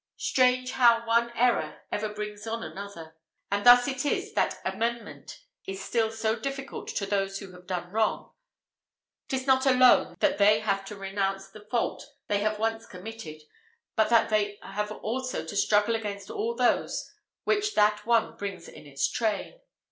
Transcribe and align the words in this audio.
Strange 0.17 0.71
how 0.71 1.05
one 1.05 1.29
error 1.37 1.83
ever 1.91 2.09
brings 2.09 2.47
on 2.47 2.63
another! 2.63 3.15
and 3.51 3.63
thus 3.67 3.87
it 3.87 4.03
is 4.03 4.33
that 4.33 4.59
amendment 4.65 5.41
is 5.67 5.79
still 5.85 6.09
so 6.11 6.35
difficult 6.35 6.87
to 6.87 7.05
those 7.05 7.37
who 7.37 7.51
have 7.51 7.67
done 7.67 7.91
wrong 7.91 8.33
'tis 9.27 9.45
not 9.45 9.67
alone 9.67 10.15
that 10.19 10.39
they 10.39 10.57
have 10.61 10.83
to 10.83 10.95
renounce 10.95 11.49
the 11.49 11.67
fault 11.69 12.03
they 12.27 12.39
have 12.39 12.57
once 12.57 12.87
committed, 12.87 13.43
but 13.95 14.09
that 14.09 14.29
they 14.31 14.57
have 14.63 14.91
also 14.91 15.45
to 15.45 15.55
struggle 15.55 15.93
against 15.95 16.31
all 16.31 16.55
those 16.55 17.13
which 17.43 17.75
that 17.75 18.03
one 18.03 18.35
brings 18.37 18.67
in 18.67 18.87
its 18.87 19.07
train. 19.07 19.59